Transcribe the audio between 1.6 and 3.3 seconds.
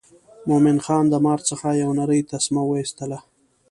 یو نرۍ تسمه وایستله.